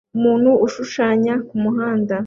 Umuntu 0.17 0.49
ushushanya 0.65 1.33
kumuhanda 1.47 2.15